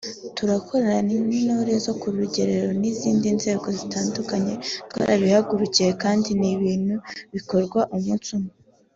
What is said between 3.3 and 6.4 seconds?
nzego zitandukanye twarabihagurukiye kandi